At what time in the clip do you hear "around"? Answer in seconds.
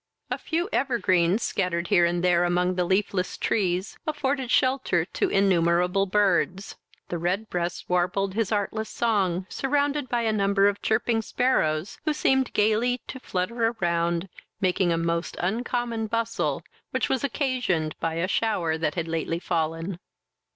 13.79-14.27